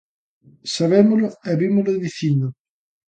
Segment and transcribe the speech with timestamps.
[0.75, 2.47] Sabémolo e vímolo dicindo.